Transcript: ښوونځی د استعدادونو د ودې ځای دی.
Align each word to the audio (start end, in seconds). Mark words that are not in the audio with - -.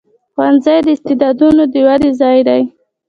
ښوونځی 0.33 0.77
د 0.85 0.87
استعدادونو 0.95 1.63
د 1.73 1.75
ودې 1.87 2.11
ځای 2.21 2.39
دی. 2.47 2.61